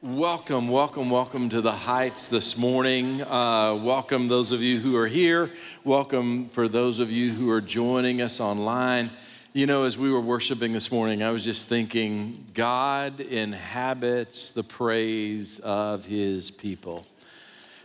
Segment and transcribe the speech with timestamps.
[0.00, 3.20] Welcome, welcome, welcome to the Heights this morning.
[3.20, 5.50] Uh, welcome those of you who are here.
[5.82, 9.10] Welcome for those of you who are joining us online.
[9.54, 14.62] You know, as we were worshiping this morning, I was just thinking God inhabits the
[14.62, 17.04] praise of his people.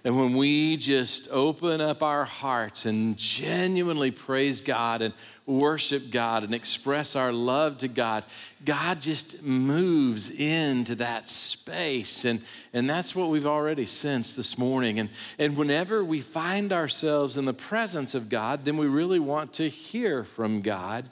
[0.06, 5.14] And when we just open up our hearts and genuinely praise God and
[5.46, 8.26] worship God and express our love to God,
[8.66, 12.26] God just moves into that space.
[12.26, 12.42] And,
[12.74, 15.00] and that's what we've already sensed this morning.
[15.00, 19.54] And, and whenever we find ourselves in the presence of God, then we really want
[19.54, 21.06] to hear from God.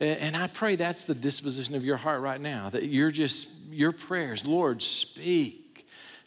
[0.00, 3.92] And I pray that's the disposition of your heart right now, that you're just, your
[3.92, 5.65] prayers, Lord, speak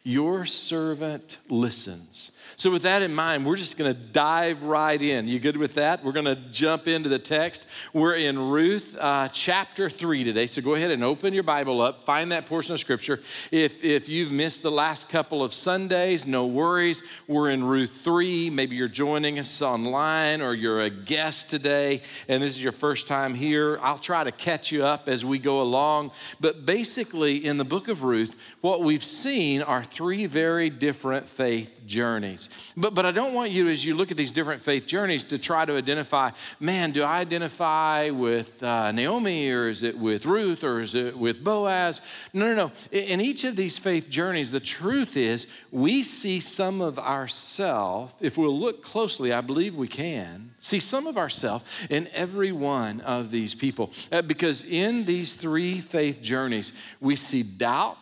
[0.03, 2.31] your servant listens.
[2.55, 5.27] So, with that in mind, we're just going to dive right in.
[5.27, 6.03] You good with that?
[6.03, 7.65] We're going to jump into the text.
[7.93, 10.45] We're in Ruth uh, chapter 3 today.
[10.47, 13.21] So, go ahead and open your Bible up, find that portion of Scripture.
[13.51, 17.03] If, if you've missed the last couple of Sundays, no worries.
[17.27, 18.49] We're in Ruth 3.
[18.49, 23.07] Maybe you're joining us online or you're a guest today and this is your first
[23.07, 23.79] time here.
[23.81, 26.11] I'll try to catch you up as we go along.
[26.39, 31.81] But basically, in the book of Ruth, what we've seen are three very different faith
[31.85, 32.38] journeys.
[32.77, 35.37] But, but I don't want you, as you look at these different faith journeys, to
[35.37, 40.63] try to identify, man, do I identify with uh, Naomi or is it with Ruth
[40.63, 42.01] or is it with Boaz?
[42.33, 42.71] No, no, no.
[42.91, 48.37] In each of these faith journeys, the truth is we see some of ourself, if
[48.37, 53.31] we'll look closely, I believe we can, see some of ourself in every one of
[53.31, 53.91] these people.
[54.11, 57.97] Uh, because in these three faith journeys, we see doubt.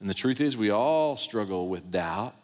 [0.00, 2.34] And the truth is, we all struggle with doubt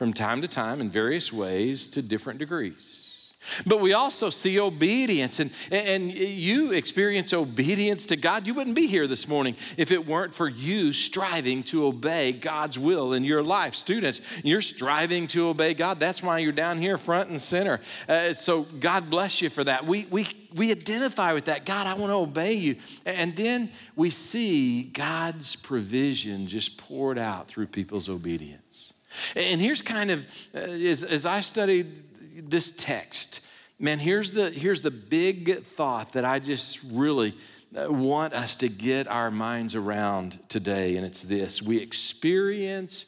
[0.00, 3.34] from time to time in various ways to different degrees.
[3.66, 8.46] But we also see obedience, and, and you experience obedience to God.
[8.46, 12.78] You wouldn't be here this morning if it weren't for you striving to obey God's
[12.78, 13.74] will in your life.
[13.74, 16.00] Students, you're striving to obey God.
[16.00, 17.78] That's why you're down here front and center.
[18.08, 19.84] Uh, so God bless you for that.
[19.84, 21.66] We, we, we identify with that.
[21.66, 22.76] God, I want to obey you.
[23.04, 28.94] And then we see God's provision just poured out through people's obedience.
[29.34, 33.40] And here's kind of, uh, as, as I studied this text,
[33.78, 37.34] man, here's the, here's the big thought that I just really
[37.76, 43.06] uh, want us to get our minds around today, and it's this we experience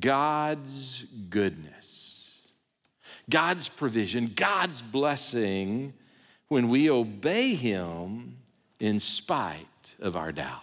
[0.00, 2.48] God's goodness,
[3.28, 5.94] God's provision, God's blessing
[6.48, 8.36] when we obey Him
[8.78, 10.62] in spite of our doubt.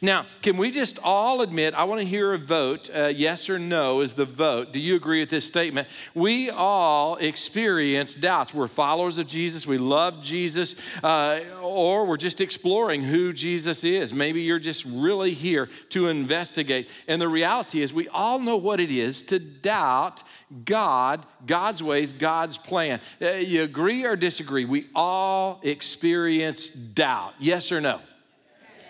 [0.00, 1.74] Now, can we just all admit?
[1.74, 2.90] I want to hear a vote.
[2.94, 4.72] Uh, yes or no is the vote.
[4.72, 5.88] Do you agree with this statement?
[6.14, 8.54] We all experience doubts.
[8.54, 14.12] We're followers of Jesus, we love Jesus, uh, or we're just exploring who Jesus is.
[14.12, 16.88] Maybe you're just really here to investigate.
[17.08, 20.22] And the reality is, we all know what it is to doubt
[20.64, 23.00] God, God's ways, God's plan.
[23.20, 24.64] Uh, you agree or disagree?
[24.64, 27.34] We all experience doubt.
[27.38, 28.00] Yes or no?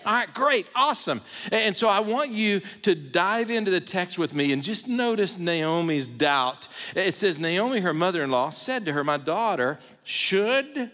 [0.07, 1.19] All right, great, awesome.
[1.51, 5.37] And so I want you to dive into the text with me and just notice
[5.37, 6.69] Naomi's doubt.
[6.95, 10.91] It says, Naomi, her mother in law, said to her, My daughter, should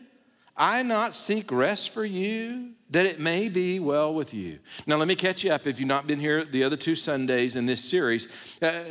[0.57, 2.71] I not seek rest for you?
[2.93, 4.59] That it may be well with you.
[4.85, 7.55] Now, let me catch you up if you've not been here the other two Sundays
[7.55, 8.27] in this series.
[8.61, 8.83] Uh,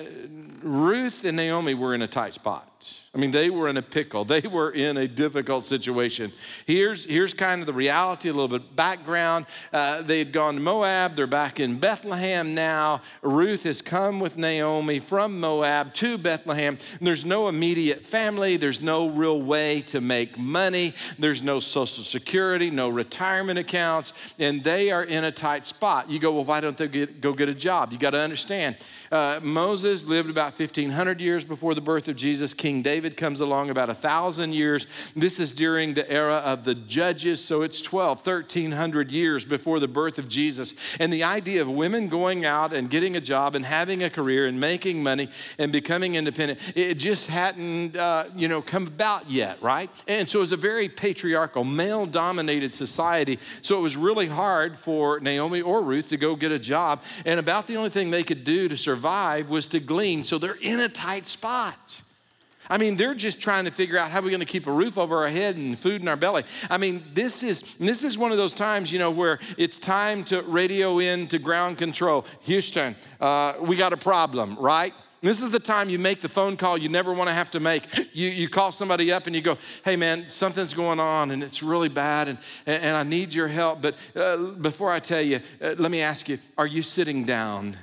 [0.60, 2.68] Ruth and Naomi were in a tight spot.
[3.14, 4.24] I mean, they were in a pickle.
[4.32, 6.32] They were in a difficult situation.
[6.64, 9.44] Here's, here's kind of the reality, a little bit background.
[9.70, 11.16] Uh, they had gone to Moab.
[11.16, 13.02] They're back in Bethlehem now.
[13.20, 16.78] Ruth has come with Naomi from Moab to Bethlehem.
[16.98, 18.56] There's no immediate family.
[18.56, 20.94] There's no real way to make money.
[21.18, 23.58] There's no social security, no retirement
[23.92, 26.08] accounts, and they are in a tight spot.
[26.10, 27.92] You go, well, why don't they get, go get a job?
[27.92, 28.76] You got to understand.
[29.10, 32.54] Uh, Moses lived about 1,500 years before the birth of Jesus.
[32.54, 34.86] King David comes along about a thousand years.
[35.14, 39.88] This is during the era of the judges, so it's 12, 1,300 years before the
[39.88, 40.74] birth of Jesus.
[40.98, 44.47] And the idea of women going out and getting a job and having a career
[44.47, 45.28] and making money
[45.59, 49.91] and becoming independent, it just hadn't, uh, you know, come about yet, right?
[50.09, 53.39] And so it was a very patriarchal, male-dominated society.
[53.60, 57.03] So it was really hard for Naomi or Ruth to go get a job.
[57.24, 60.24] And about the only thing they could do to survive survive was to glean.
[60.24, 62.03] So they're in a tight spot.
[62.71, 64.97] I mean, they're just trying to figure out how we're going to keep a roof
[64.97, 66.45] over our head and food in our belly.
[66.71, 70.25] I mean, this is this is one of those times, you know, where it's time
[70.25, 72.25] to radio in to ground control.
[72.42, 74.95] Houston, uh, we got a problem, right?
[75.22, 77.60] This is the time you make the phone call you never want to have to
[77.60, 77.84] make.
[78.13, 81.63] You, you call somebody up and you go, hey man, something's going on and it's
[81.63, 83.80] really bad and, and I need your help.
[83.80, 87.77] But uh, before I tell you, uh, let me ask you, are you sitting down?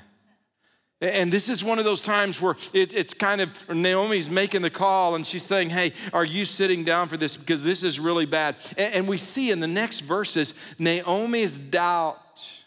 [1.02, 4.70] And this is one of those times where it, it's kind of Naomi's making the
[4.70, 7.38] call and she's saying, Hey, are you sitting down for this?
[7.38, 8.58] Because this is really bad.
[8.78, 12.59] And, and we see in the next verses Naomi's doubt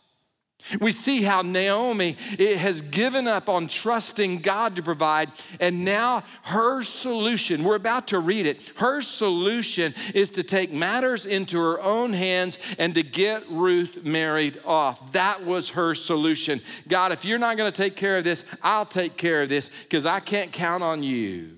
[0.81, 5.31] we see how Naomi has given up on trusting God to provide,
[5.61, 11.26] and now her solution, we're about to read it, her solution is to take matters
[11.26, 15.12] into her own hands and to get Ruth married off.
[15.12, 16.61] That was her solution.
[16.88, 19.70] God, if you're not going to take care of this, I'll take care of this
[19.82, 21.56] because I can't count on you.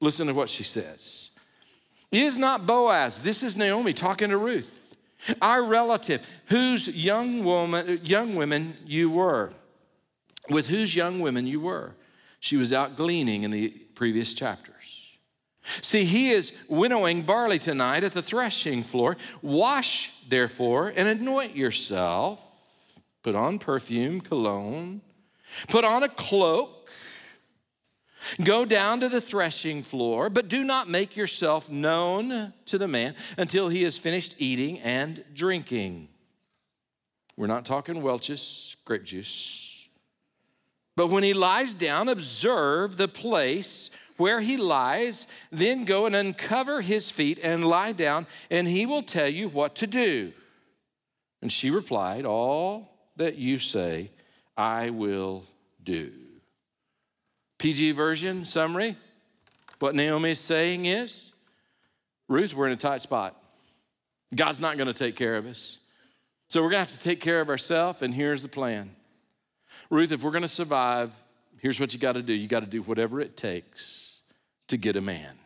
[0.00, 1.30] Listen to what she says.
[2.10, 4.68] Is not Boaz, this is Naomi talking to Ruth.
[5.40, 9.52] Our relative, whose young woman, young women you were,
[10.50, 11.94] with whose young women you were.
[12.40, 14.72] She was out gleaning in the previous chapters.
[15.80, 19.16] See, he is winnowing barley tonight at the threshing floor.
[19.42, 22.44] Wash, therefore, and anoint yourself.
[23.22, 25.02] Put on perfume, cologne.
[25.68, 26.81] Put on a cloak
[28.42, 33.14] Go down to the threshing floor, but do not make yourself known to the man
[33.36, 36.08] until he has finished eating and drinking.
[37.36, 39.88] We're not talking Welch's grape juice.
[40.96, 46.82] But when he lies down, observe the place where he lies, then go and uncover
[46.82, 50.32] his feet and lie down, and he will tell you what to do.
[51.40, 54.10] And she replied, All that you say,
[54.56, 55.44] I will
[55.82, 56.12] do.
[57.62, 58.96] PG version summary
[59.78, 61.32] what Naomi is saying is
[62.26, 63.40] Ruth, we're in a tight spot.
[64.34, 65.78] God's not going to take care of us.
[66.48, 68.96] So we're going to have to take care of ourselves, and here's the plan.
[69.90, 71.12] Ruth, if we're going to survive,
[71.60, 74.22] here's what you got to do you got to do whatever it takes
[74.66, 75.38] to get a man.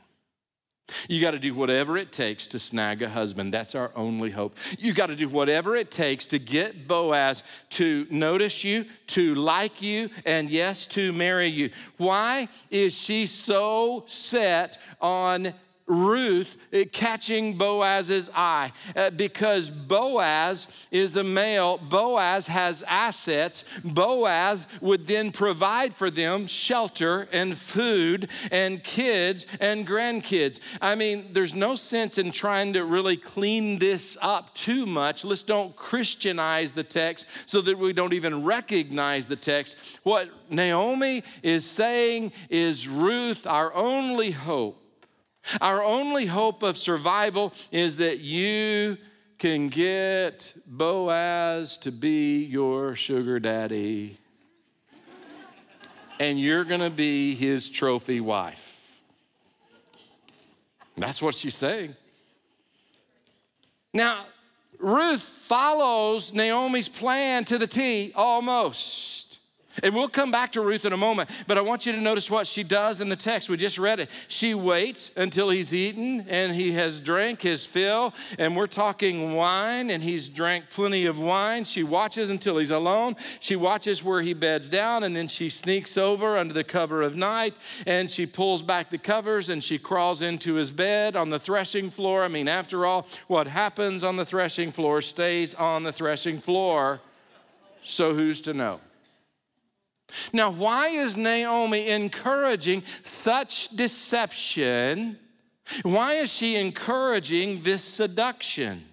[1.09, 3.53] You got to do whatever it takes to snag a husband.
[3.53, 4.57] That's our only hope.
[4.79, 9.83] You got to do whatever it takes to get Boaz to notice you, to like
[9.83, 11.71] you, and yes, to marry you.
[11.97, 15.55] Why is she so set on
[15.87, 21.79] Ruth eh, catching Boaz's eye uh, because Boaz is a male.
[21.79, 23.65] Boaz has assets.
[23.85, 30.59] Boaz would then provide for them shelter and food and kids and grandkids.
[30.81, 35.25] I mean, there's no sense in trying to really clean this up too much.
[35.25, 39.77] Let's don't Christianize the text so that we don't even recognize the text.
[40.03, 44.83] What Naomi is saying is Ruth, our only hope
[45.61, 48.97] our only hope of survival is that you
[49.39, 54.19] can get Boaz to be your sugar daddy,
[56.19, 58.73] and you're gonna be his trophy wife.
[60.97, 61.95] That's what she's saying.
[63.93, 64.27] Now,
[64.79, 69.26] Ruth follows Naomi's plan to the T almost.
[69.83, 72.31] And we'll come back to Ruth in a moment, but I want you to notice
[72.31, 73.49] what she does in the text.
[73.49, 74.11] We just read it.
[74.29, 79.91] She waits until he's eaten and he has drank his fill, and we're talking wine,
[79.91, 81.65] and he's drank plenty of wine.
[81.65, 83.17] She watches until he's alone.
[83.41, 87.17] She watches where he beds down, and then she sneaks over under the cover of
[87.17, 87.55] night,
[87.87, 91.91] and she pulls back the covers and she crawls into his bed on the threshing
[91.91, 92.25] floor.
[92.25, 97.01] I mean, after all, what happens on the threshing floor stays on the threshing floor.
[97.83, 98.81] So who's to know?
[100.33, 105.19] Now, why is Naomi encouraging such deception?
[105.83, 108.85] Why is she encouraging this seduction?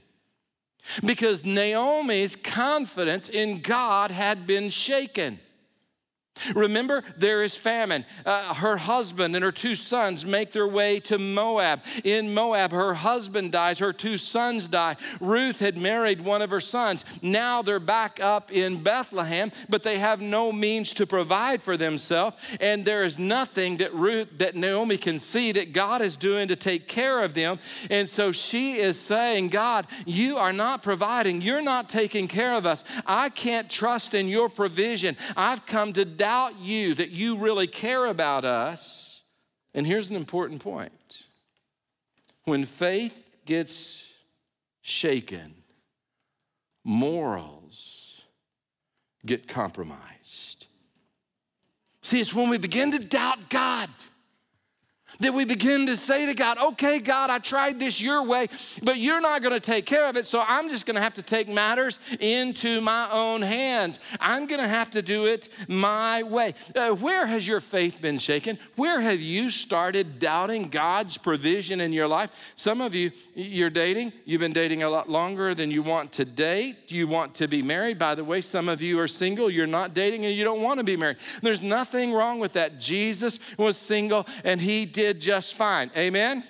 [1.05, 5.39] Because Naomi's confidence in God had been shaken.
[6.55, 8.05] Remember, there is famine.
[8.25, 11.81] Uh, her husband and her two sons make their way to Moab.
[12.03, 14.95] In Moab, her husband dies, her two sons die.
[15.21, 17.05] Ruth had married one of her sons.
[17.21, 22.35] Now they're back up in Bethlehem, but they have no means to provide for themselves.
[22.59, 26.55] And there is nothing that Ruth, that Naomi can see that God is doing to
[26.55, 27.59] take care of them.
[27.89, 32.65] And so she is saying, God, you are not providing, you're not taking care of
[32.65, 32.83] us.
[33.05, 35.15] I can't trust in your provision.
[35.37, 39.23] I've come to doubt you that you really care about us.
[39.73, 41.25] And here's an important point
[42.45, 44.07] when faith gets
[44.81, 45.53] shaken,
[46.81, 48.21] morals
[49.25, 50.67] get compromised.
[52.01, 53.89] See, it's when we begin to doubt God
[55.20, 58.48] that we begin to say to God, okay, God, I tried this your way,
[58.82, 61.13] but you're not going to take care of it, so I'm just going to have
[61.15, 64.00] to take matters into my own hands.
[64.20, 66.55] I'm going to have to do it my way.
[66.75, 68.58] Uh, where has your faith been shaken?
[68.75, 72.32] Where have you started doubting God's provision in your life?
[72.55, 76.25] Some of you, you're dating, you've been dating a lot longer than you want to
[76.25, 76.91] date.
[76.91, 78.00] You want to be married.
[78.00, 80.79] By the way, some of you are single, you're not dating, and you don't want
[80.79, 81.17] to be married.
[81.41, 82.79] There's nothing wrong with that.
[82.79, 85.91] Jesus was single, and he did did just fine.
[85.98, 86.43] Amen?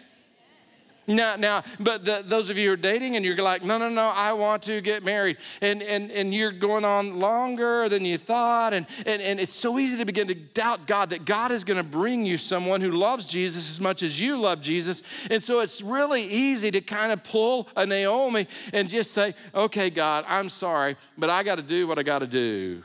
[1.08, 3.90] Now, now, but the, those of you who are dating and you're like, no, no,
[3.90, 8.18] no, I want to get married, and and and you're going on longer than you
[8.18, 11.66] thought, and and, and it's so easy to begin to doubt God that God is
[11.66, 15.44] going to bring you someone who loves Jesus as much as you love Jesus, and
[15.44, 20.24] so it's really easy to kind of pull a Naomi and just say, okay, God,
[20.26, 22.82] I'm sorry, but I got to do what I got to do,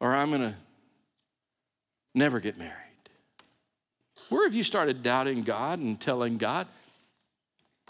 [0.00, 0.54] or I'm going to
[2.14, 2.89] never get married.
[4.30, 6.66] Where have you started doubting God and telling God,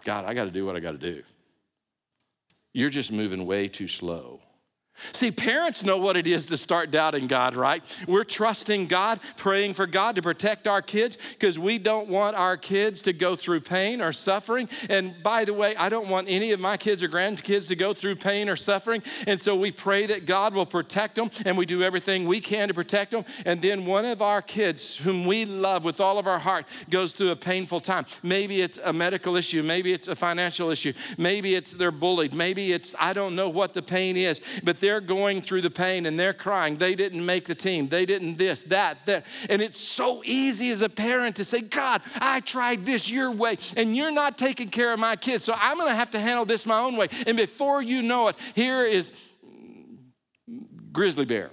[0.05, 1.23] God, I got to do what I got to do?
[2.73, 4.41] You're just moving way too slow.
[5.13, 7.83] See, parents know what it is to start doubting God, right?
[8.07, 12.57] We're trusting God, praying for God to protect our kids because we don't want our
[12.57, 14.69] kids to go through pain or suffering.
[14.89, 17.95] And by the way, I don't want any of my kids or grandkids to go
[17.95, 19.03] through pain or suffering.
[19.27, 22.69] And so we pray that God will protect them and we do everything we can
[22.69, 23.25] to protect them.
[23.45, 27.15] And then one of our kids, whom we love with all of our heart, goes
[27.15, 28.07] through a painful time.
[28.23, 32.73] Maybe it's a medical issue, maybe it's a financial issue, maybe it's they're bullied, maybe
[32.73, 36.19] it's, I don't know what the pain is, but they're going through the pain and
[36.19, 36.79] they're crying.
[36.79, 37.87] They didn't make the team.
[37.87, 39.27] They didn't this, that, that.
[39.51, 43.59] And it's so easy as a parent to say, God, I tried this your way
[43.77, 45.45] and you're not taking care of my kids.
[45.45, 47.09] So I'm going to have to handle this my own way.
[47.27, 49.13] And before you know it, here is
[50.91, 51.51] grizzly bear.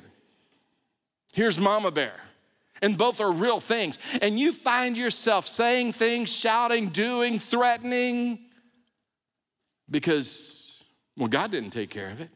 [1.34, 2.20] Here's mama bear.
[2.82, 4.00] And both are real things.
[4.22, 8.39] And you find yourself saying things, shouting, doing, threatening
[9.89, 10.84] because,
[11.15, 12.29] well, God didn't take care of it.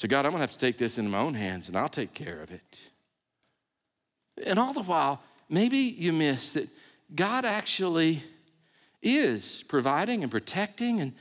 [0.00, 1.86] So, God, I'm going to have to take this into my own hands and I'll
[1.86, 2.88] take care of it.
[4.46, 6.70] And all the while, maybe you miss that
[7.14, 8.24] God actually
[9.02, 11.12] is providing and protecting and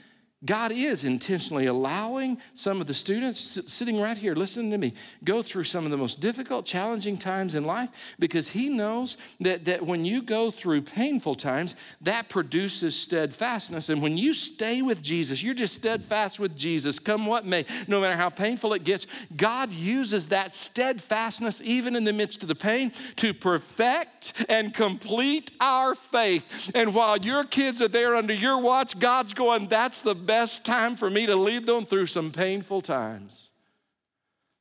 [0.46, 4.94] God is intentionally allowing some of the students sitting right here, listening to me,
[5.26, 9.66] go through some of the most difficult, challenging times in life because He knows that,
[9.66, 13.90] that when you go through painful times, that produces steadfastness.
[13.90, 18.00] And when you stay with Jesus, you're just steadfast with Jesus, come what may, no
[18.00, 22.56] matter how painful it gets, God uses that steadfastness, even in the midst of the
[22.56, 26.72] pain, to perfect and complete our faith.
[26.74, 30.96] And while your kids are there under your watch, God's going, that's the best time
[30.96, 33.50] for me to lead them through some painful times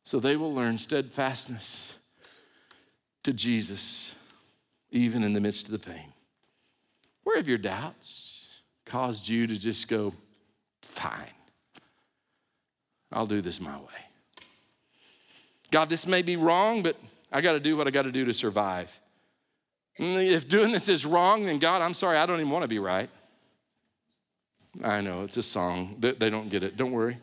[0.02, 1.98] so they will learn steadfastness
[3.22, 4.14] to Jesus,
[4.90, 6.14] even in the midst of the pain.
[7.22, 8.46] Where have your doubts
[8.86, 10.14] caused you to just go,
[10.80, 11.36] fine,
[13.12, 14.02] I'll do this my way?
[15.70, 16.96] God, this may be wrong, but
[17.30, 18.90] I got to do what I got to do to survive.
[19.98, 22.68] Mm, if doing this is wrong, then God, I'm sorry, I don't even want to
[22.68, 23.10] be right.
[24.84, 25.96] I know, it's a song.
[25.98, 26.76] They don't get it.
[26.76, 27.18] Don't worry.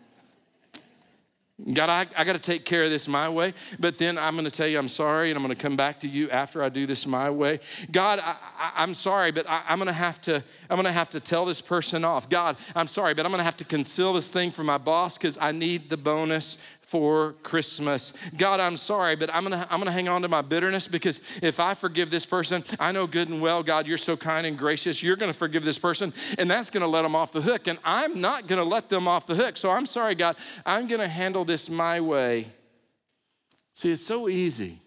[1.73, 4.43] God, I, I got to take care of this my way, but then I'm going
[4.43, 6.67] to tell you I'm sorry, and I'm going to come back to you after I
[6.67, 7.61] do this my way.
[7.93, 11.11] God, I, am sorry, but I, am going to have to I'm going to have
[11.11, 12.27] to tell this person off.
[12.29, 15.17] God, I'm sorry, but I'm going to have to conceal this thing from my boss
[15.17, 18.13] because I need the bonus for Christmas.
[18.37, 21.59] God, I'm sorry, but I'm gonna, I'm gonna hang on to my bitterness because if
[21.59, 25.01] I forgive this person, I know good and well, God, you're so kind and gracious.
[25.01, 27.67] You're gonna forgive this person, and that's gonna let them off the hook.
[27.67, 29.57] And I'm not gonna let them off the hook.
[29.57, 32.47] So I'm sorry, God, I'm gonna handle this my way.
[33.73, 34.79] See, it's so easy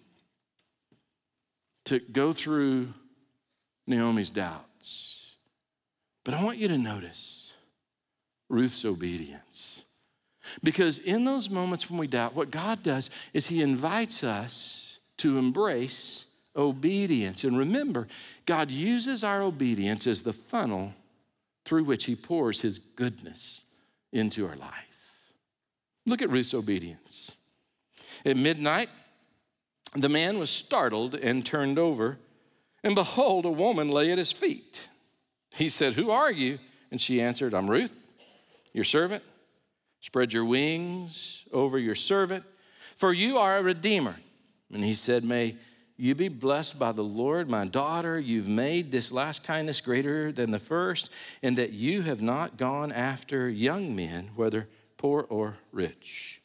[1.84, 2.94] to go through
[3.86, 5.36] Naomi's doubts.
[6.24, 7.54] But I want you to notice
[8.48, 9.84] Ruth's obedience.
[10.62, 15.38] Because in those moments when we doubt, what God does is He invites us to
[15.38, 16.26] embrace
[16.56, 17.44] obedience.
[17.44, 18.08] And remember,
[18.46, 20.94] God uses our obedience as the funnel
[21.64, 23.62] through which He pours His goodness
[24.12, 24.72] into our life.
[26.06, 27.32] Look at Ruth's obedience.
[28.24, 28.88] At midnight,
[29.94, 32.18] the man was startled and turned over,
[32.82, 34.88] and behold, a woman lay at his feet.
[35.54, 36.58] He said, Who are you?
[36.90, 37.92] And she answered, I'm Ruth,
[38.72, 39.22] your servant.
[40.00, 42.44] Spread your wings over your servant,
[42.96, 44.16] for you are a redeemer.
[44.72, 45.56] And he said, May
[45.96, 48.20] you be blessed by the Lord, my daughter.
[48.20, 51.10] You've made this last kindness greater than the first,
[51.42, 56.40] and that you have not gone after young men, whether poor or rich.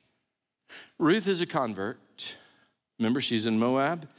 [0.98, 2.36] Ruth is a convert.
[2.98, 4.10] Remember, she's in Moab.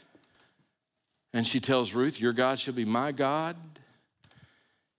[1.33, 3.57] And she tells Ruth, Your God shall be my God.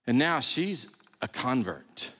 [0.06, 0.86] And now she's
[1.22, 2.12] a convert.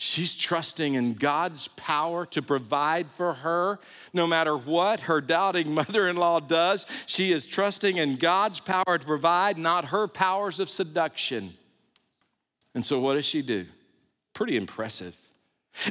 [0.00, 3.80] She's trusting in God's power to provide for her
[4.12, 6.86] no matter what her doubting mother in law does.
[7.06, 11.54] She is trusting in God's power to provide, not her powers of seduction.
[12.76, 13.66] And so, what does she do?
[14.34, 15.16] Pretty impressive.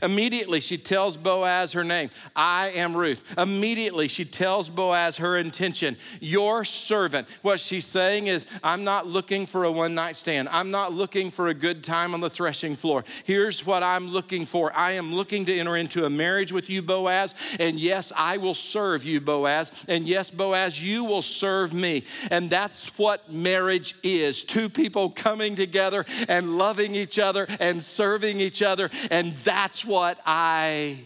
[0.01, 2.09] Immediately, she tells Boaz her name.
[2.35, 3.23] I am Ruth.
[3.37, 5.97] Immediately, she tells Boaz her intention.
[6.19, 7.27] Your servant.
[7.41, 10.49] What she's saying is, I'm not looking for a one night stand.
[10.49, 13.03] I'm not looking for a good time on the threshing floor.
[13.23, 16.81] Here's what I'm looking for I am looking to enter into a marriage with you,
[16.81, 17.35] Boaz.
[17.59, 19.71] And yes, I will serve you, Boaz.
[19.87, 22.03] And yes, Boaz, you will serve me.
[22.31, 28.39] And that's what marriage is two people coming together and loving each other and serving
[28.39, 28.89] each other.
[29.09, 30.97] And that's that's what I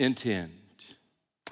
[0.00, 0.50] intend.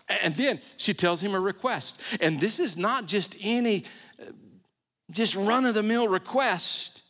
[0.08, 2.00] And then she tells him a request.
[2.20, 3.84] And this is not just any
[4.20, 4.32] uh,
[5.12, 7.02] just run of the mill request.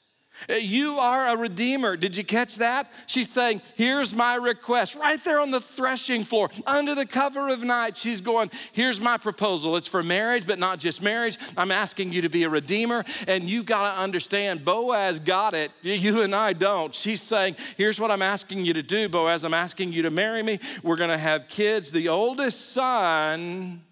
[0.49, 1.97] Uh, you are a redeemer.
[1.97, 2.91] Did you catch that?
[3.07, 4.95] She's saying, Here's my request.
[4.95, 9.17] Right there on the threshing floor, under the cover of night, she's going, Here's my
[9.17, 9.77] proposal.
[9.77, 11.39] It's for marriage, but not just marriage.
[11.57, 13.05] I'm asking you to be a redeemer.
[13.27, 15.71] And you've got to understand, Boaz got it.
[15.83, 16.95] You and I don't.
[16.95, 19.45] She's saying, Here's what I'm asking you to do, Boaz.
[19.45, 20.61] I'm asking you to marry me.
[20.83, 21.91] We're going to have kids.
[21.91, 23.83] The oldest son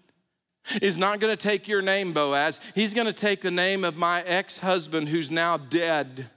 [0.81, 2.59] is not going to take your name, Boaz.
[2.73, 6.29] He's going to take the name of my ex husband who's now dead.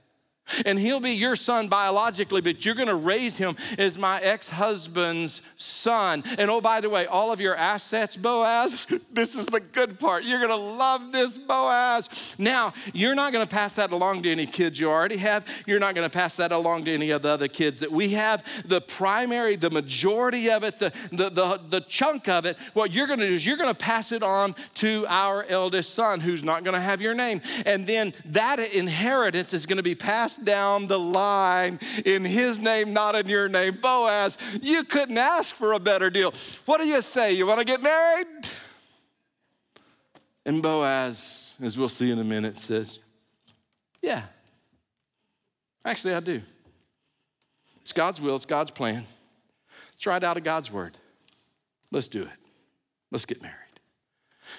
[0.65, 5.43] And he'll be your son biologically, but you're gonna raise him as my ex husband's
[5.57, 6.23] son.
[6.39, 10.25] And oh, by the way, all of your assets, Boaz, this is the good part.
[10.25, 12.37] You're gonna love this, Boaz.
[12.39, 15.47] Now, you're not gonna pass that along to any kids you already have.
[15.67, 18.45] You're not gonna pass that along to any of the other kids that we have.
[18.65, 23.09] The primary, the majority of it, the, the, the, the chunk of it, what you're
[23.09, 26.81] gonna do is you're gonna pass it on to our eldest son who's not gonna
[26.81, 27.41] have your name.
[27.65, 33.15] And then that inheritance is gonna be passed down the line in his name, not
[33.15, 33.79] in your name.
[33.81, 36.33] Boaz, you couldn't ask for a better deal.
[36.65, 37.33] What do you say?
[37.33, 38.27] You want to get married?
[40.45, 43.01] And Boaz, as we'll see in a minute, says,
[44.01, 44.23] Yeah,
[45.85, 46.43] actually, I do.
[47.81, 49.07] It's God's will, it's God's plan.
[49.95, 50.97] It's right out of God's word.
[51.91, 52.29] Let's do it.
[53.11, 53.57] Let's get married.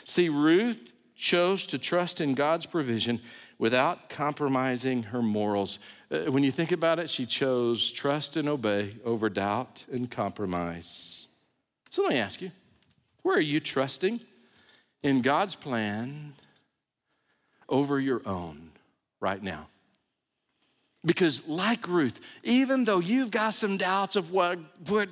[0.06, 3.22] See, Ruth chose to trust in God's provision
[3.60, 5.80] without compromising her morals.
[6.12, 11.28] Uh, when you think about it, she chose trust and obey over doubt and compromise.
[11.90, 12.52] So let me ask you
[13.24, 14.22] where are you trusting
[15.04, 16.34] in God's plan
[17.68, 18.72] over your own
[19.20, 19.68] right now?
[21.06, 25.10] Because, like Ruth, even though you've got some doubts of what, what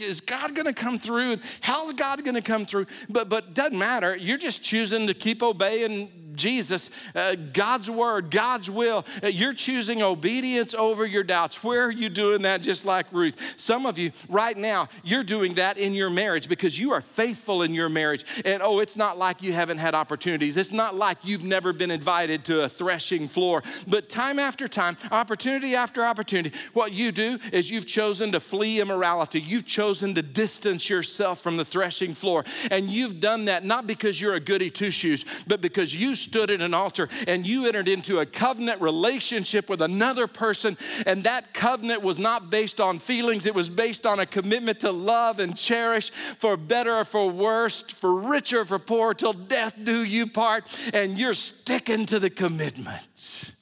[0.00, 4.16] is God gonna come through how's God gonna come through, but but doesn't matter.
[4.16, 9.04] You're just choosing to keep obeying Jesus, uh, God's word, God's will.
[9.22, 11.62] Uh, you're choosing obedience over your doubts.
[11.62, 13.54] Where are you doing that just like Ruth?
[13.56, 17.62] Some of you right now, you're doing that in your marriage because you are faithful
[17.62, 18.24] in your marriage.
[18.44, 20.56] And oh, it's not like you haven't had opportunities.
[20.56, 23.62] It's not like you've never been invited to a threshing floor.
[23.86, 28.80] But time after time, opportunity after opportunity, what you do is you've chosen to flee
[28.80, 29.40] immorality.
[29.40, 32.44] You've chosen to distance yourself from the threshing floor.
[32.70, 36.50] And you've done that not because you're a goody two shoes, but because you stood
[36.50, 41.54] at an altar and you entered into a covenant relationship with another person, and that
[41.54, 45.56] covenant was not based on feelings, it was based on a commitment to love and
[45.56, 50.26] cherish for better or for worse, for richer or for poor, till death do you
[50.26, 53.54] part, and you're sticking to the commitment.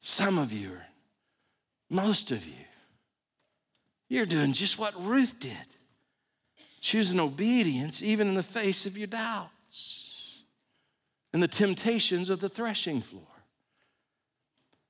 [0.00, 0.78] Some of you,
[1.90, 2.52] most of you,
[4.08, 5.66] you're doing just what Ruth did
[6.80, 10.05] choosing obedience even in the face of your doubts
[11.36, 13.35] and the temptations of the threshing floor.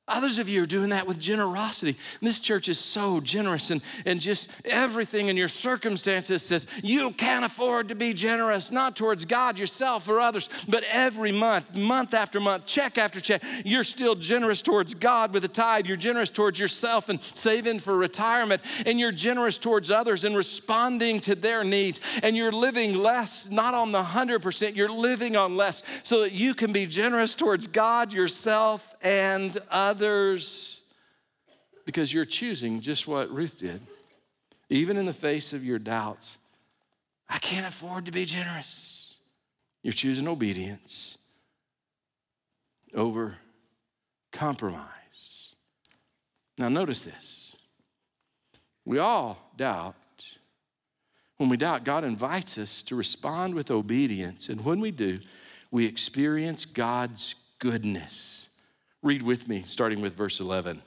[0.08, 1.96] Others of you are doing that with generosity.
[2.22, 7.44] This church is so generous, and, and just everything in your circumstances says you can't
[7.44, 12.38] afford to be generous, not towards God, yourself, or others, but every month, month after
[12.38, 15.88] month, check after check, you're still generous towards God with a tithe.
[15.88, 21.18] You're generous towards yourself and saving for retirement, and you're generous towards others and responding
[21.22, 22.00] to their needs.
[22.22, 26.54] And you're living less, not on the 100%, you're living on less so that you
[26.54, 30.80] can be generous towards God, yourself, and others
[31.84, 33.80] because you're choosing just what Ruth did,
[34.68, 36.38] even in the face of your doubts.
[37.28, 39.18] I can't afford to be generous.
[39.82, 41.16] You're choosing obedience
[42.94, 43.36] over
[44.32, 45.54] compromise.
[46.58, 47.56] Now, notice this.
[48.84, 49.94] We all doubt.
[51.36, 54.48] When we doubt, God invites us to respond with obedience.
[54.48, 55.18] And when we do,
[55.70, 58.45] we experience God's goodness.
[59.06, 60.82] Read with me, starting with verse 11.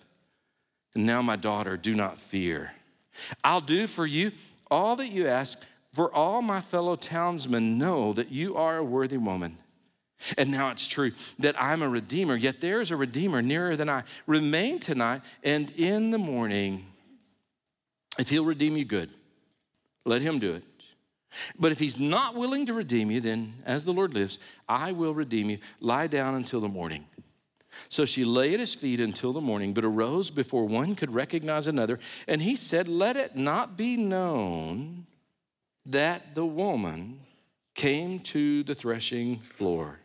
[0.94, 2.74] And now, my daughter, do not fear.
[3.46, 4.34] I'll do for you
[4.70, 5.58] all that you ask,
[5.94, 9.58] for all my fellow townsmen know that you are a worthy woman.
[10.38, 13.88] And now it's true that I'm a redeemer, yet there is a redeemer nearer than
[13.88, 14.04] I.
[14.28, 16.88] Remain tonight, and in the morning,
[18.18, 19.12] if he'll redeem you, good.
[20.06, 20.66] Let him do it.
[21.58, 25.14] But if he's not willing to redeem you, then as the Lord lives, I will
[25.14, 25.60] redeem you.
[25.80, 27.06] Lie down until the morning.
[27.88, 31.68] So she lay at his feet until the morning, but arose before one could recognize
[31.68, 32.00] another.
[32.28, 35.06] And he said, Let it not be known
[35.86, 37.22] that the woman
[37.76, 40.00] came to the threshing floor.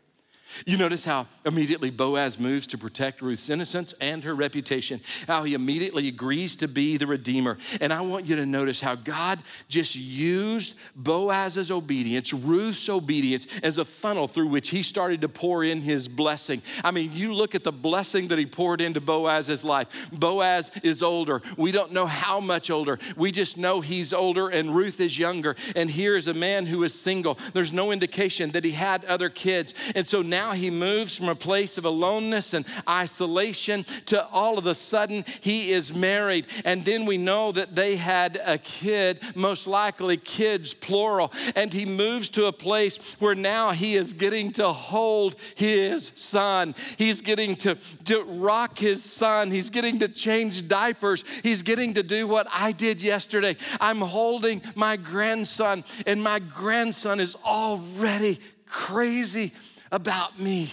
[0.67, 5.55] You notice how immediately Boaz moves to protect Ruth's innocence and her reputation, how he
[5.55, 7.59] immediately agrees to be the Redeemer.
[7.81, 13.79] And I want you to notice how God just used Boaz's obedience, Ruth's obedience, as
[13.79, 16.63] a funnel through which he started to pour in his blessing.
[16.83, 20.09] I mean, you look at the blessing that he poured into Boaz's life.
[20.13, 21.43] Boaz is older.
[21.57, 22.99] We don't know how much older.
[23.17, 25.57] We just know he's older and Ruth is younger.
[25.75, 27.39] And here is a man who is single.
[27.53, 29.75] There's no indication that he had other kids.
[29.95, 34.59] And so now now he moves from a place of aloneness and isolation to all
[34.59, 36.47] of a sudden he is married.
[36.67, 41.33] And then we know that they had a kid, most likely kids, plural.
[41.57, 46.75] And he moves to a place where now he is getting to hold his son.
[46.99, 49.51] He's getting to, to rock his son.
[49.51, 51.25] He's getting to change diapers.
[51.43, 53.57] He's getting to do what I did yesterday.
[53.81, 59.55] I'm holding my grandson, and my grandson is already crazy
[59.95, 60.73] about me.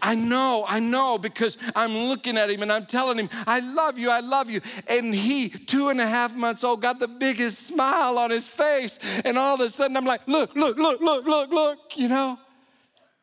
[0.00, 3.98] I know, I know, because I'm looking at him and I'm telling him, I love
[3.98, 4.60] you, I love you.
[4.86, 9.00] And he, two and a half months old, got the biggest smile on his face.
[9.24, 12.38] And all of a sudden, I'm like, look, look, look, look, look, look, you know?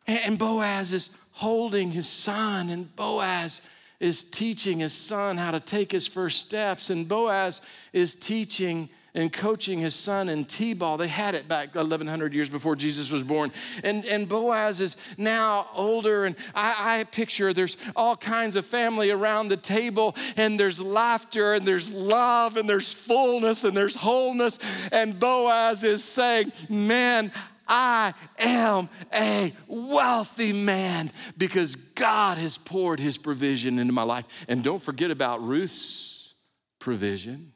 [0.05, 3.61] And Boaz is holding his son, and Boaz
[3.99, 7.61] is teaching his son how to take his first steps, and Boaz
[7.93, 10.97] is teaching and coaching his son in t-ball.
[10.97, 13.51] They had it back 1,100 years before Jesus was born.
[13.83, 19.09] And, and Boaz is now older, and I, I picture there's all kinds of family
[19.09, 24.59] around the table, and there's laughter, and there's love, and there's fullness, and there's wholeness.
[24.91, 27.31] And Boaz is saying, Man,
[27.67, 34.25] I am a wealthy man because God has poured his provision into my life.
[34.47, 36.33] And don't forget about Ruth's
[36.79, 37.53] provision.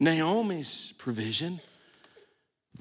[0.00, 1.60] Naomi's provision.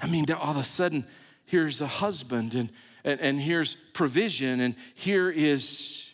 [0.02, 1.06] I mean, all of a sudden,
[1.46, 2.72] here's a husband, and,
[3.04, 6.14] and, and here's provision, and here is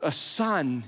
[0.00, 0.84] a son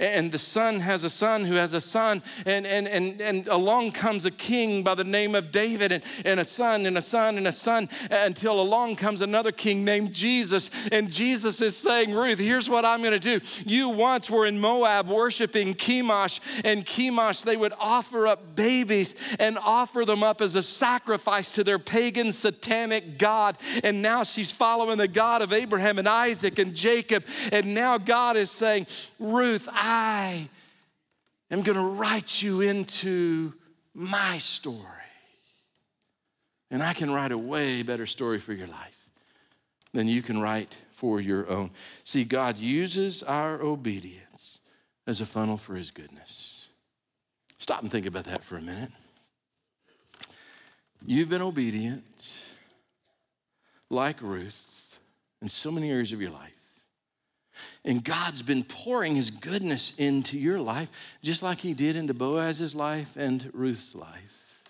[0.00, 3.92] and the son has a son who has a son, and, and, and, and along
[3.92, 7.36] comes a king by the name of David, and, and a son, and a son,
[7.38, 10.70] and a son, until along comes another king named Jesus.
[10.92, 13.40] And Jesus is saying, Ruth, here's what I'm gonna do.
[13.64, 19.58] You once were in Moab worshiping Chemosh, and Chemosh, they would offer up babies and
[19.58, 23.56] offer them up as a sacrifice to their pagan satanic God.
[23.82, 27.24] And now she's following the God of Abraham and Isaac and Jacob.
[27.52, 28.86] And now God is saying,
[29.18, 30.48] Ruth, I
[31.50, 33.54] am going to write you into
[33.94, 34.76] my story.
[36.70, 39.08] And I can write a way better story for your life
[39.92, 41.70] than you can write for your own.
[42.04, 44.58] See, God uses our obedience
[45.06, 46.66] as a funnel for his goodness.
[47.58, 48.90] Stop and think about that for a minute.
[51.06, 52.44] You've been obedient
[53.88, 54.98] like Ruth
[55.40, 56.57] in so many areas of your life.
[57.88, 60.90] And God's been pouring his goodness into your life,
[61.22, 64.68] just like he did into Boaz's life and Ruth's life.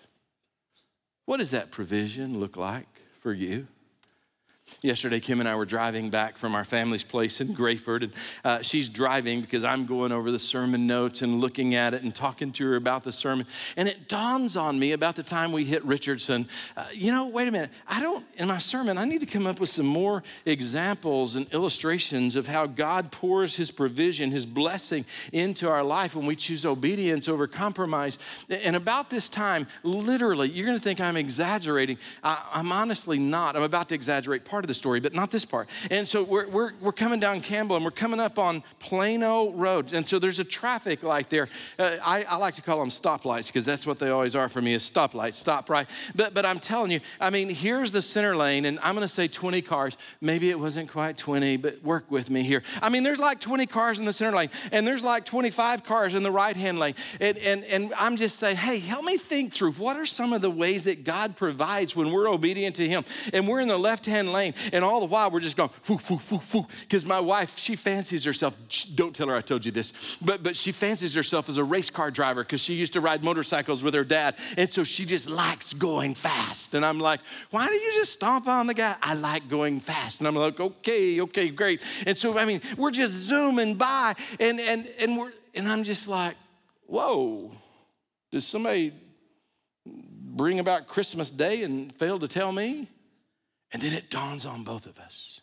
[1.25, 2.87] What does that provision look like
[3.19, 3.67] for you?
[4.81, 8.13] Yesterday, Kim and I were driving back from our family's place in Graford, and
[8.45, 12.15] uh, she's driving because I'm going over the sermon notes and looking at it and
[12.15, 13.45] talking to her about the sermon.
[13.75, 16.47] And it dawns on me about the time we hit Richardson.
[16.77, 17.71] Uh, you know, wait a minute.
[17.87, 21.51] I don't, in my sermon, I need to come up with some more examples and
[21.53, 25.03] illustrations of how God pours His provision, His blessing
[25.33, 28.17] into our life when we choose obedience over compromise.
[28.49, 31.97] And about this time, literally, you're going to think I'm exaggerating.
[32.23, 33.57] I, I'm honestly not.
[33.57, 35.69] I'm about to exaggerate part part of the story, but not this part.
[35.89, 39.93] And so we're, we're, we're coming down Campbell and we're coming up on Plano Road.
[39.93, 41.47] And so there's a traffic light there.
[41.77, 44.61] Uh, I, I like to call them stoplights because that's what they always are for
[44.61, 45.87] me is stoplights, stop right.
[46.13, 49.13] But, but I'm telling you, I mean, here's the center lane, and I'm going to
[49.13, 49.95] say 20 cars.
[50.19, 52.63] Maybe it wasn't quite 20, but work with me here.
[52.81, 56.15] I mean, there's like 20 cars in the center lane, and there's like 25 cars
[56.15, 56.95] in the right hand lane.
[57.21, 60.41] And, and, and I'm just saying, hey, help me think through what are some of
[60.41, 63.05] the ways that God provides when we're obedient to Him.
[63.31, 67.05] And we're in the left hand lane And all the while, we're just going, because
[67.05, 68.55] my wife, she fancies herself,
[68.95, 71.89] don't tell her I told you this, but, but she fancies herself as a race
[71.89, 74.35] car driver because she used to ride motorcycles with her dad.
[74.57, 76.75] And so she just likes going fast.
[76.75, 77.19] And I'm like,
[77.51, 78.95] why don't you just stomp on the guy?
[79.01, 80.19] I like going fast.
[80.19, 81.81] And I'm like, okay, okay, great.
[82.05, 86.07] And so, I mean, we're just zooming by and, and, and, we're, and I'm just
[86.07, 86.35] like,
[86.85, 87.51] whoa,
[88.31, 88.93] does somebody
[89.85, 92.87] bring about Christmas Day and fail to tell me?
[93.71, 95.41] And then it dawns on both of us.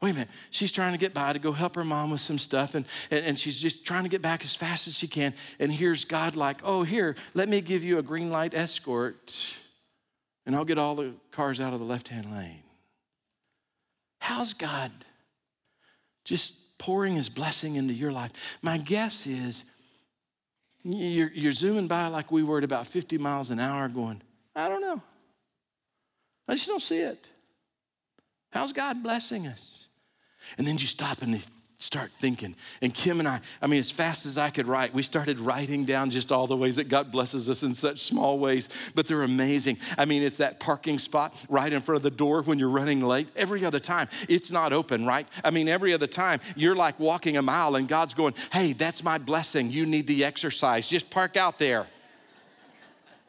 [0.00, 2.38] Wait a minute, she's trying to get by to go help her mom with some
[2.38, 5.34] stuff, and, and, and, she's just trying to get back as fast as she can.
[5.58, 9.34] And here's God like, oh, here, let me give you a green light escort,
[10.46, 12.62] and I'll get all the cars out of the left hand lane.
[14.20, 14.92] How's God
[16.24, 18.30] just pouring his blessing into your life?
[18.62, 19.64] My guess is
[20.84, 24.22] you're, you're zooming by like we were at about 50 miles an hour, going,
[24.54, 25.02] I don't know.
[26.46, 27.26] I just don't see it.
[28.58, 29.86] How's God blessing us?
[30.56, 31.40] And then you stop and
[31.78, 32.56] start thinking.
[32.82, 35.84] And Kim and I, I mean, as fast as I could write, we started writing
[35.84, 39.22] down just all the ways that God blesses us in such small ways, but they're
[39.22, 39.78] amazing.
[39.96, 43.00] I mean, it's that parking spot right in front of the door when you're running
[43.00, 43.28] late.
[43.36, 45.28] Every other time, it's not open, right?
[45.44, 49.04] I mean, every other time, you're like walking a mile and God's going, hey, that's
[49.04, 49.70] my blessing.
[49.70, 50.88] You need the exercise.
[50.88, 51.86] Just park out there.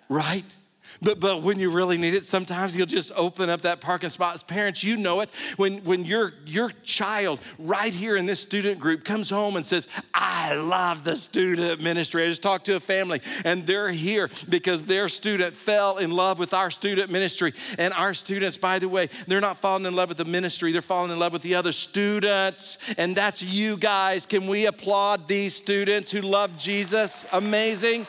[0.09, 0.55] right?
[1.01, 4.45] But, but when you really need it, sometimes you'll just open up that parking spot.
[4.47, 5.29] Parents, you know it.
[5.57, 9.87] When, when your, your child right here in this student group comes home and says,
[10.13, 12.23] I love the student ministry.
[12.23, 16.39] I just talked to a family and they're here because their student fell in love
[16.39, 17.53] with our student ministry.
[17.77, 20.81] And our students, by the way, they're not falling in love with the ministry, they're
[20.81, 22.77] falling in love with the other students.
[22.97, 24.25] And that's you guys.
[24.25, 27.25] Can we applaud these students who love Jesus?
[27.31, 28.07] Amazing.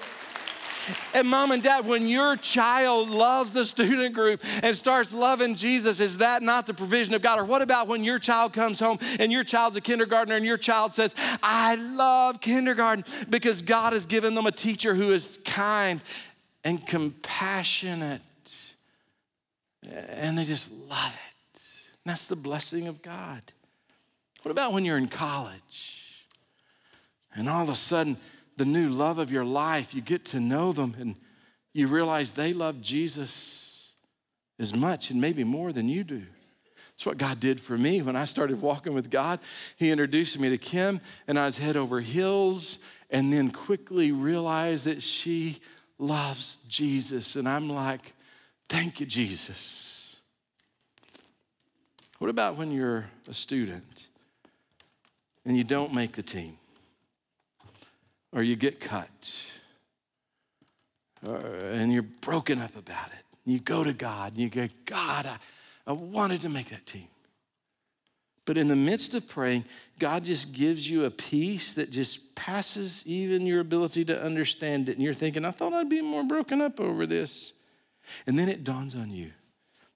[1.14, 6.00] And mom and dad, when your child loves the student group and starts loving Jesus,
[6.00, 7.38] is that not the provision of God?
[7.38, 10.56] Or what about when your child comes home and your child's a kindergartner and your
[10.58, 16.00] child says, I love kindergarten because God has given them a teacher who is kind
[16.64, 18.22] and compassionate.
[19.90, 21.62] And they just love it.
[22.04, 23.42] And that's the blessing of God.
[24.42, 26.26] What about when you're in college
[27.34, 28.16] and all of a sudden,
[28.60, 29.94] the new love of your life.
[29.94, 31.16] You get to know them and
[31.72, 33.94] you realize they love Jesus
[34.58, 36.26] as much and maybe more than you do.
[36.90, 39.40] That's what God did for me when I started walking with God.
[39.78, 44.84] He introduced me to Kim, and I was head over heels, and then quickly realized
[44.84, 45.60] that she
[45.96, 47.36] loves Jesus.
[47.36, 48.12] And I'm like,
[48.68, 50.16] thank you, Jesus.
[52.18, 54.08] What about when you're a student
[55.46, 56.59] and you don't make the team?
[58.32, 59.50] Or you get cut
[61.26, 61.32] uh,
[61.72, 63.24] and you're broken up about it.
[63.44, 65.38] You go to God and you go, God, I,
[65.86, 67.08] I wanted to make that team.
[68.46, 69.64] But in the midst of praying,
[69.98, 74.96] God just gives you a peace that just passes even your ability to understand it.
[74.96, 77.52] And you're thinking, I thought I'd be more broken up over this.
[78.26, 79.32] And then it dawns on you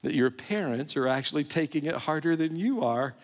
[0.03, 3.15] that your parents are actually taking it harder than you are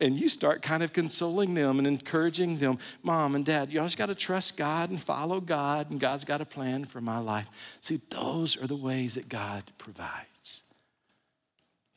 [0.00, 3.94] and you start kind of consoling them and encouraging them mom and dad you always
[3.94, 7.48] got to trust god and follow god and god's got a plan for my life.
[7.80, 10.62] See those are the ways that god provides.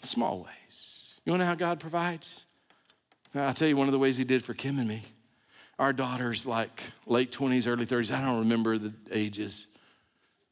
[0.04, 1.20] Small ways.
[1.26, 2.46] You want to know how god provides?
[3.36, 5.04] I'll tell you one of the ways he did for kim and me.
[5.78, 9.68] Our daughter's like late 20s early 30s i don't remember the ages.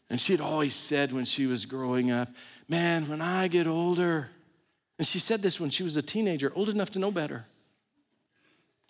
[0.09, 2.29] And she had always said when she was growing up
[2.67, 4.29] man when i get older
[4.97, 7.45] and she said this when she was a teenager, old enough to know better.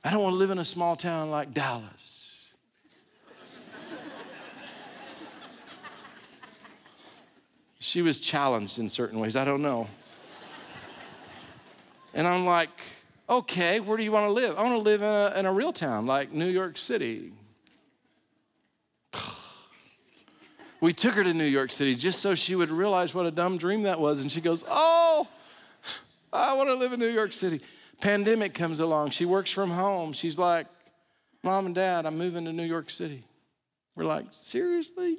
[0.04, 2.54] I don't want to live in a small town like Dallas.
[7.80, 9.88] she was challenged in certain ways, I don't know.
[12.14, 12.70] And I'm like,
[13.28, 14.58] okay, where do you want to live?
[14.58, 17.32] I want to live in a, in a real town like New York City.
[20.80, 23.58] we took her to New York City just so she would realize what a dumb
[23.58, 24.20] dream that was.
[24.20, 25.28] And she goes, oh,
[26.36, 27.62] I want to live in New York City.
[28.02, 29.12] Pandemic comes along.
[29.12, 30.14] She works from home.
[30.14, 30.68] She's like,
[31.44, 33.24] Mom and Dad, I'm moving to New York City.
[33.96, 35.18] We're like, seriously?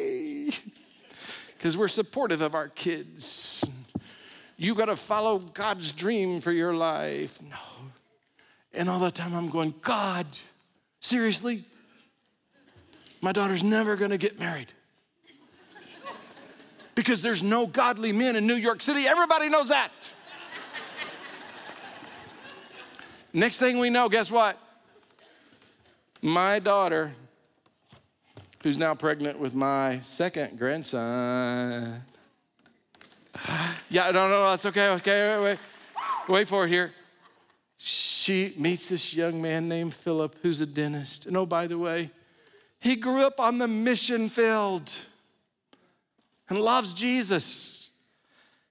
[0.00, 0.50] Yay!
[1.56, 3.64] Because we're supportive of our kids.
[4.56, 7.42] You got to follow God's dream for your life.
[7.42, 7.56] No.
[8.72, 10.28] And all the time I'm going, God,
[11.00, 11.64] seriously?
[13.20, 14.72] My daughter's never going to get married
[16.98, 19.06] because there's no godly men in New York City.
[19.06, 19.92] Everybody knows that.
[23.32, 24.58] Next thing we know, guess what?
[26.20, 27.14] My daughter,
[28.64, 32.02] who's now pregnant with my second grandson,
[33.88, 34.88] Yeah, no, no, that's okay.
[34.94, 35.58] Okay, wait, wait.
[36.28, 36.92] Wait for it here.
[37.78, 41.26] She meets this young man named Philip who's a dentist.
[41.26, 42.10] And oh, by the way,
[42.80, 44.92] he grew up on the mission field
[46.48, 47.90] and loves Jesus.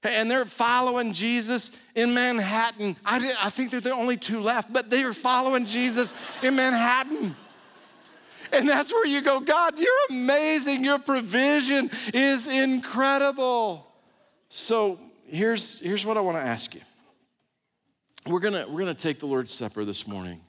[0.04, 2.96] And they're following Jesus in Manhattan.
[3.06, 6.56] I, did, I think they're the only two left, but they are following Jesus in
[6.56, 7.36] Manhattan.
[8.52, 10.84] And that's where you go, God, you're amazing.
[10.84, 13.86] Your provision is incredible.
[14.50, 16.82] So here's, here's what I want to ask you.
[18.28, 20.42] We're gonna, we're gonna take the Lord's Supper this morning.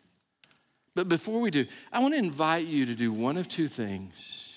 [0.94, 4.47] But before we do, I want to invite you to do one of two things.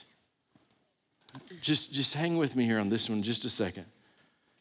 [1.61, 3.85] Just, just hang with me here on this one just a second.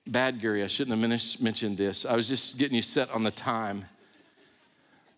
[0.07, 2.05] Bad, Gary, I shouldn't have mentioned this.
[2.05, 3.87] I was just getting you set on the time.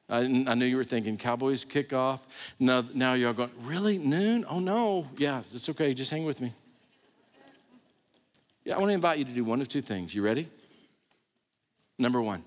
[0.09, 2.21] I, I knew you were thinking Cowboys kickoff.
[2.59, 3.97] Now, now you're going, really?
[3.99, 4.45] Noon?
[4.49, 5.09] Oh, no.
[5.17, 5.95] Yeah, it's okay.
[5.95, 6.53] Just hang with me.
[8.65, 10.15] Yeah, I want to invite you to do one of two things.
[10.15, 10.49] You ready?
[11.99, 12.45] Number one.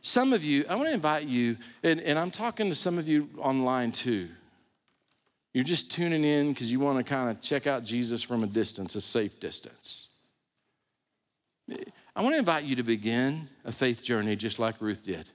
[0.00, 3.08] Some of you, I want to invite you, and, and I'm talking to some of
[3.08, 4.28] you online too.
[5.54, 8.46] You're just tuning in because you want to kind of check out Jesus from a
[8.46, 10.08] distance, a safe distance.
[11.70, 15.28] I want to invite you to begin a faith journey just like Ruth did.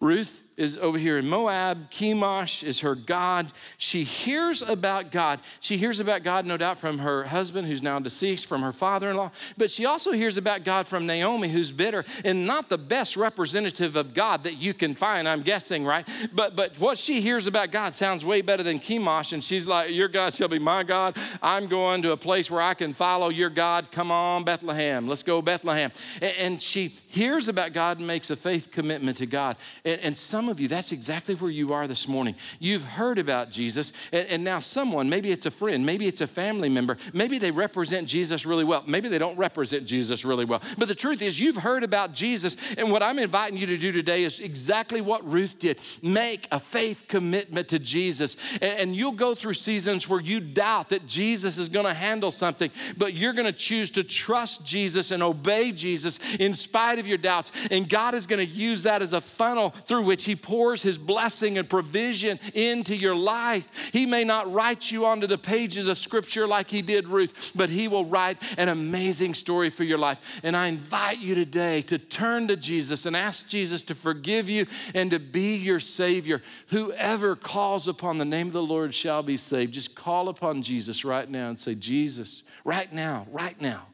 [0.00, 1.90] Ruth is over here in Moab.
[1.90, 3.50] Chemosh is her God.
[3.78, 5.40] She hears about God.
[5.58, 9.08] She hears about God, no doubt, from her husband, who's now deceased, from her father
[9.08, 9.30] in law.
[9.56, 13.96] But she also hears about God from Naomi, who's bitter and not the best representative
[13.96, 16.06] of God that you can find, I'm guessing, right?
[16.30, 19.32] But, but what she hears about God sounds way better than Chemosh.
[19.32, 21.16] And she's like, Your God shall be my God.
[21.42, 23.90] I'm going to a place where I can follow your God.
[23.90, 25.08] Come on, Bethlehem.
[25.08, 25.90] Let's go, Bethlehem.
[26.20, 29.56] And, and she hears about God and makes a faith commitment to God.
[29.86, 32.34] And, and some of you, that's exactly where you are this morning.
[32.58, 36.26] You've heard about Jesus, and, and, now someone, maybe it's a friend, maybe it's a
[36.26, 40.62] family member, maybe they represent Jesus really well, maybe they don't represent Jesus really well.
[40.78, 43.92] But the truth is, you've heard about Jesus, and what I'm inviting you to do
[43.92, 48.36] today is exactly what Ruth did make a faith commitment to Jesus.
[48.54, 52.30] And, and you'll go through seasons where you doubt that Jesus is going to handle
[52.30, 57.06] something, but you're going to choose to trust Jesus and obey Jesus in spite of
[57.06, 57.52] your doubts.
[57.70, 60.98] And God is going to use that as a funnel through which He pours His
[60.98, 63.90] blessing and provision into your life.
[63.92, 67.70] He may not write you onto the pages of Scripture like He did Ruth, but
[67.70, 70.40] He will write an amazing story for your life.
[70.42, 74.66] And I invite you today to turn to Jesus and ask Jesus to forgive you
[74.94, 76.42] and to be your Savior.
[76.68, 79.74] Whoever calls upon the name of the Lord shall be saved.
[79.74, 83.86] Just call upon Jesus right now and say, Jesus, right now, right now,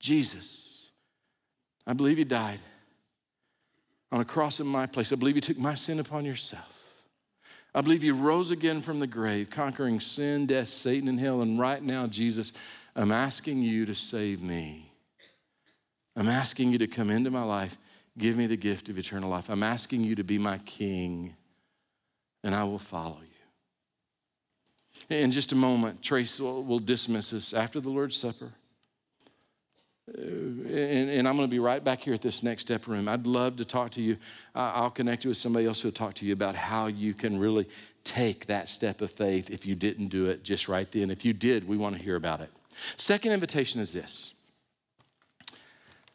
[0.00, 0.90] Jesus,
[1.86, 2.60] I believe you died
[4.12, 5.12] on a cross in my place.
[5.12, 6.72] I believe you took my sin upon yourself.
[7.74, 11.42] I believe you rose again from the grave, conquering sin, death, Satan, and hell.
[11.42, 12.52] And right now, Jesus,
[12.94, 14.90] I'm asking you to save me.
[16.16, 17.76] I'm asking you to come into my life,
[18.16, 19.50] give me the gift of eternal life.
[19.50, 21.36] I'm asking you to be my king,
[22.42, 23.26] and I will follow you.
[25.14, 28.52] In just a moment, Trace will, will dismiss us after the Lord's Supper.
[30.08, 33.08] And, and, I'm going to be right back here at this next step room.
[33.08, 34.16] I'd love to talk to you.
[34.54, 37.66] I'll connect you with somebody else who'll talk to you about how you can really
[38.04, 41.10] take that step of faith if you didn't do it just right then.
[41.10, 42.50] If you did, we want to hear about it.
[42.96, 44.32] Second invitation is this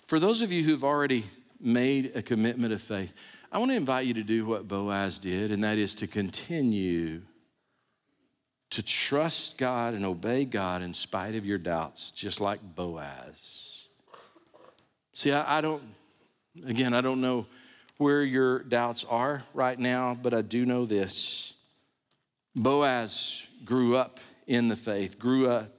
[0.06, 1.26] for those of you who've already
[1.60, 3.14] made a commitment of faith,
[3.52, 7.22] I want to invite you to do what Boaz did, and that is to continue
[8.72, 13.71] to trust God and obey God in spite of your doubts, just like Boaz.
[15.14, 15.84] See, I, I don't,
[16.66, 17.46] again, I don't know
[17.98, 21.54] where your doubts are right now, but I do know this.
[22.56, 25.72] Boaz grew up in the faith, grew up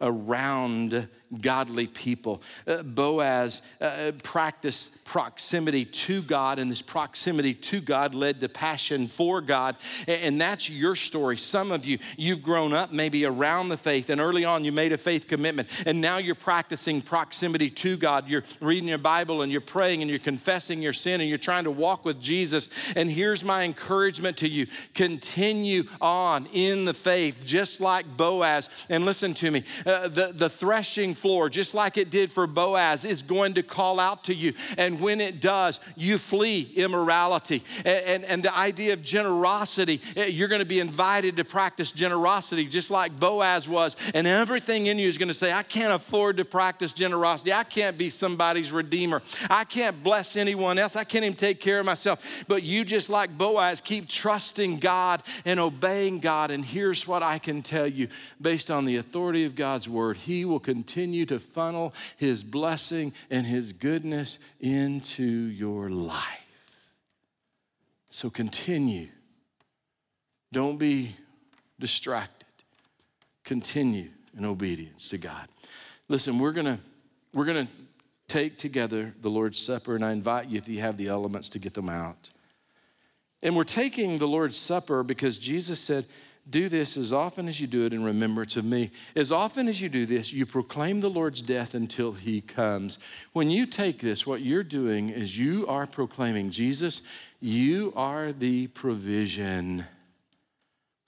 [0.00, 1.08] around
[1.40, 2.42] godly people.
[2.66, 9.06] Uh, Boaz uh, practiced proximity to God, and this proximity to God led to passion
[9.06, 9.76] for God.
[10.06, 11.36] And that's your story.
[11.36, 14.92] Some of you, you've grown up maybe around the faith, and early on you made
[14.92, 18.28] a faith commitment, and now you're practicing proximity to God.
[18.28, 21.64] You're reading your Bible and you're praying and you're confessing your sin and you're trying
[21.64, 22.68] to walk with Jesus.
[22.96, 28.68] And here's my encouragement to you continue on in the faith, just like Boaz.
[28.88, 33.04] And listen to me uh, the, the threshing floor, just like it did for Boaz,
[33.04, 34.52] is going to call out to you.
[34.76, 37.62] And when it does, you flee immorality.
[37.84, 41.92] And, and, and the idea of generosity, eh, you're going to be invited to practice
[41.92, 43.96] generosity just like Boaz was.
[44.14, 47.52] And everything in you is going to say, I can't afford to practice generosity.
[47.52, 49.22] I can't be somebody's redeemer.
[49.48, 50.96] I can't bless anyone else.
[50.96, 52.44] I can't even take care of myself.
[52.48, 56.50] But you, just like Boaz, keep trusting God and obeying God.
[56.50, 58.08] And here's what I can tell you
[58.40, 63.12] based on the authority of God's word He will continue continue to funnel His blessing
[63.30, 66.24] and His goodness into your life.
[68.08, 69.08] So continue.
[70.52, 71.16] Don't be
[71.78, 72.46] distracted.
[73.44, 75.48] Continue in obedience to God.
[76.08, 76.78] Listen, we're going to
[77.32, 77.72] we're going to
[78.26, 81.58] take together the Lord's Supper and I invite you if you have the elements to
[81.58, 82.30] get them out.
[83.42, 86.06] And we're taking the Lord's Supper because Jesus said,
[86.50, 88.90] do this as often as you do it in remembrance of me.
[89.14, 92.98] As often as you do this, you proclaim the Lord's death until he comes.
[93.32, 97.02] When you take this, what you're doing is you are proclaiming, Jesus,
[97.40, 99.86] you are the provision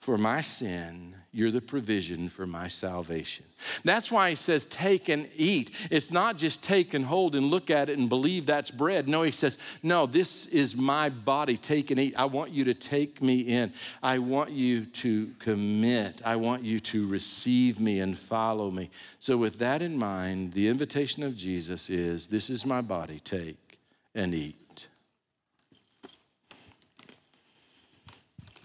[0.03, 3.45] for my sin, you're the provision for my salvation.
[3.85, 5.71] That's why he says, take and eat.
[5.89, 9.07] It's not just take and hold and look at it and believe that's bread.
[9.07, 11.55] No, he says, no, this is my body.
[11.55, 12.15] Take and eat.
[12.17, 13.71] I want you to take me in.
[14.03, 16.21] I want you to commit.
[16.25, 18.91] I want you to receive me and follow me.
[19.19, 23.21] So, with that in mind, the invitation of Jesus is, this is my body.
[23.23, 23.79] Take
[24.13, 24.62] and eat.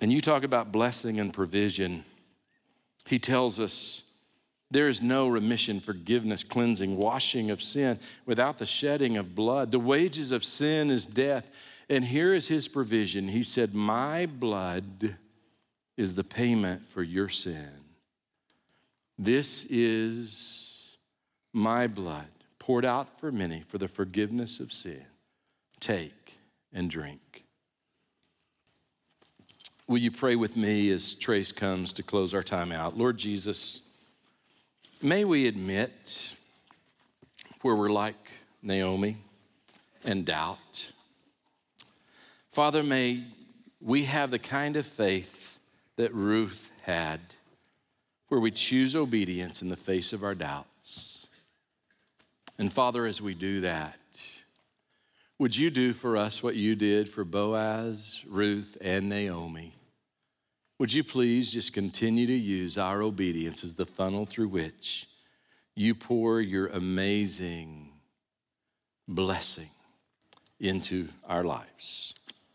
[0.00, 2.04] And you talk about blessing and provision.
[3.06, 4.04] He tells us
[4.70, 9.72] there is no remission, forgiveness, cleansing, washing of sin without the shedding of blood.
[9.72, 11.50] The wages of sin is death.
[11.88, 13.28] And here is his provision.
[13.28, 15.16] He said, My blood
[15.96, 17.70] is the payment for your sin.
[19.18, 20.98] This is
[21.52, 22.28] my blood
[22.58, 25.06] poured out for many for the forgiveness of sin.
[25.80, 26.36] Take
[26.72, 27.27] and drink.
[29.88, 32.98] Will you pray with me as Trace comes to close our time out?
[32.98, 33.80] Lord Jesus,
[35.00, 36.36] may we admit
[37.62, 38.32] where we're like
[38.62, 39.16] Naomi
[40.04, 40.92] and doubt.
[42.52, 43.24] Father, may
[43.80, 45.58] we have the kind of faith
[45.96, 47.20] that Ruth had,
[48.28, 51.28] where we choose obedience in the face of our doubts.
[52.58, 53.96] And Father, as we do that,
[55.38, 59.76] would you do for us what you did for Boaz, Ruth, and Naomi?
[60.78, 65.08] Would you please just continue to use our obedience as the funnel through which
[65.74, 67.90] you pour your amazing
[69.08, 69.70] blessing
[70.60, 72.14] into our lives?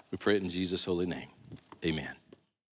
[0.09, 1.27] We pray it in Jesus' holy name.
[1.83, 2.22] Amen.